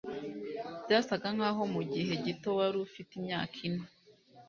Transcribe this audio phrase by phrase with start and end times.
[0.83, 3.83] Byasaga nkaho mugihe gito wari ufite imyaka ine